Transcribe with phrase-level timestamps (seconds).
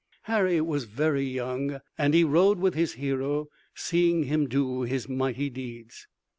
[0.23, 5.47] Harry was very young and he rode with his hero, seeing him do his mighty
[5.47, 6.07] deeds.